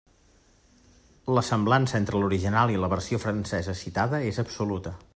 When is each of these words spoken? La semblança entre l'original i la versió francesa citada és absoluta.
La 1.37 1.43
semblança 1.49 1.99
entre 2.01 2.23
l'original 2.23 2.75
i 2.77 2.83
la 2.87 2.91
versió 2.97 3.23
francesa 3.27 3.79
citada 3.87 4.27
és 4.33 4.45
absoluta. 4.47 5.01